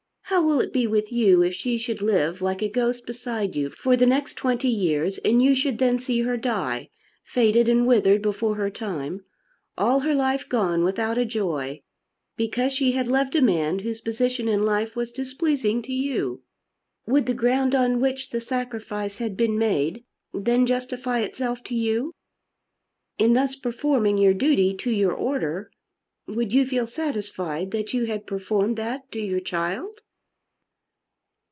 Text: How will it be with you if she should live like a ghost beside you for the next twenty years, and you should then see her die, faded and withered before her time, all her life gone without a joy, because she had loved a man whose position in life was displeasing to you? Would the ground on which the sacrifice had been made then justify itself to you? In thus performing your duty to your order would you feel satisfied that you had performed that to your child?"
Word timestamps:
How 0.31 0.41
will 0.41 0.61
it 0.61 0.71
be 0.71 0.87
with 0.87 1.11
you 1.11 1.41
if 1.41 1.53
she 1.53 1.77
should 1.77 2.01
live 2.01 2.41
like 2.41 2.61
a 2.61 2.69
ghost 2.69 3.05
beside 3.05 3.53
you 3.53 3.69
for 3.69 3.97
the 3.97 4.05
next 4.05 4.35
twenty 4.35 4.69
years, 4.69 5.17
and 5.19 5.41
you 5.41 5.53
should 5.53 5.77
then 5.77 5.99
see 5.99 6.21
her 6.21 6.37
die, 6.37 6.89
faded 7.25 7.67
and 7.67 7.85
withered 7.85 8.21
before 8.21 8.55
her 8.55 8.69
time, 8.69 9.25
all 9.77 9.99
her 9.99 10.15
life 10.15 10.47
gone 10.47 10.85
without 10.85 11.17
a 11.17 11.25
joy, 11.25 11.81
because 12.37 12.71
she 12.71 12.93
had 12.93 13.09
loved 13.09 13.35
a 13.35 13.41
man 13.41 13.79
whose 13.79 13.99
position 13.99 14.47
in 14.47 14.63
life 14.63 14.95
was 14.95 15.11
displeasing 15.11 15.81
to 15.81 15.91
you? 15.91 16.41
Would 17.05 17.25
the 17.25 17.33
ground 17.33 17.75
on 17.75 17.99
which 17.99 18.29
the 18.29 18.39
sacrifice 18.39 19.17
had 19.17 19.35
been 19.35 19.59
made 19.59 20.05
then 20.33 20.65
justify 20.65 21.19
itself 21.19 21.61
to 21.65 21.75
you? 21.75 22.13
In 23.17 23.33
thus 23.33 23.57
performing 23.57 24.17
your 24.17 24.33
duty 24.33 24.73
to 24.77 24.91
your 24.91 25.13
order 25.13 25.71
would 26.25 26.53
you 26.53 26.65
feel 26.65 26.87
satisfied 26.87 27.71
that 27.71 27.93
you 27.93 28.05
had 28.05 28.25
performed 28.25 28.77
that 28.77 29.11
to 29.11 29.19
your 29.19 29.41
child?" 29.41 29.99